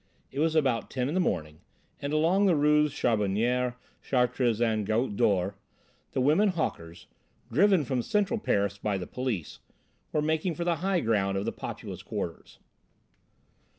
[0.31, 1.59] It was about ten in the morning,
[2.01, 5.53] and along the Rues Charbonnière, Chartres and Goutte d'Or
[6.13, 7.05] the women hawkers,
[7.51, 9.59] driven from central Paris by the police,
[10.11, 12.57] were making for the high ground of the populous quarters.